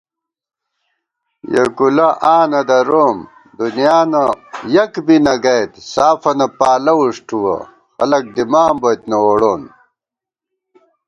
یېکُولہ 1.53 2.07
آں 2.33 2.45
نہ 2.51 2.61
دَروم، 2.69 3.17
دُنیا 3.57 3.97
نہ 4.11 4.23
یک 4.75 4.93
بی 5.05 5.17
نہ 5.25 5.33
گئیت 5.43 5.73
* 5.81 5.89
سافَنہ 5.91 6.47
پالہ 6.59 6.93
وُݭٹُوَہ، 6.97 7.57
خلَک 7.97 8.23
دِمان 8.35 8.71
بوئیت 8.81 9.01
نہ 9.09 9.17
ووڑون 9.23 9.61